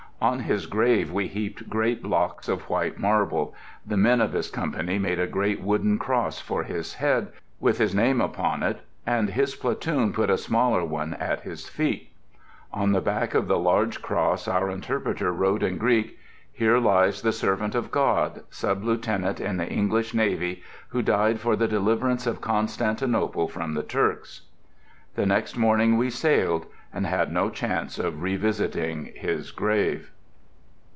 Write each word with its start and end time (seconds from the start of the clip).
On 0.23 0.41
his 0.41 0.67
grave 0.67 1.11
we 1.11 1.25
heaped 1.27 1.67
great 1.67 2.03
blocks 2.03 2.47
of 2.47 2.69
white 2.69 2.99
marble; 2.99 3.55
the 3.83 3.97
men 3.97 4.21
of 4.21 4.33
his 4.33 4.51
company 4.51 4.99
made 4.99 5.19
a 5.19 5.25
great 5.25 5.61
wooden 5.61 5.97
cross 5.97 6.39
for 6.39 6.61
his 6.61 6.93
head, 6.93 7.29
with 7.59 7.79
his 7.79 7.95
name 7.95 8.21
upon 8.21 8.61
it, 8.61 8.81
and 9.03 9.31
his 9.31 9.55
platoon 9.55 10.13
put 10.13 10.29
a 10.29 10.37
smaller 10.37 10.85
one 10.85 11.15
at 11.15 11.41
his 11.41 11.67
feet. 11.67 12.11
On 12.71 12.91
the 12.91 13.01
back 13.01 13.33
of 13.33 13.47
the 13.47 13.57
large 13.57 14.03
cross 14.03 14.47
our 14.47 14.69
interpreter 14.69 15.31
wrote 15.31 15.63
in 15.63 15.79
Greek.... 15.79 16.19
"Here 16.51 16.77
lies 16.77 17.23
the 17.23 17.31
servant 17.31 17.73
of 17.73 17.89
God, 17.89 18.43
sub 18.51 18.83
lieutenant 18.83 19.39
in 19.39 19.57
the 19.57 19.67
English 19.71 20.13
navy, 20.13 20.61
who 20.89 21.01
died 21.01 21.39
for 21.39 21.55
the 21.55 21.67
deliverance 21.67 22.27
of 22.27 22.41
Constantinople 22.41 23.47
from 23.47 23.73
the 23.73 23.81
Turks." 23.81 24.41
The 25.15 25.25
next 25.25 25.57
morning 25.57 25.97
we 25.97 26.11
sailed, 26.11 26.67
and 26.93 27.07
had 27.07 27.31
no 27.31 27.49
chance 27.49 27.97
of 27.97 28.21
revisiting 28.21 29.11
his 29.15 29.51
grave. 29.51 30.11